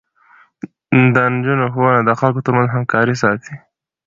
[1.13, 3.53] د نجونو ښوونه د خلکو ترمنځ همکاري ساتي.